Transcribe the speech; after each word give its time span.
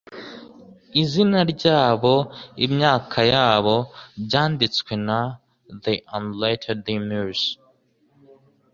Izina 1.01 1.39
ryabo, 1.53 2.15
imyaka 2.65 3.19
yabo, 3.33 3.75
byanditswe 4.25 4.93
na 5.07 5.19
th 5.83 5.85
'unletter'd 6.17 6.87
Muse, 7.07 7.49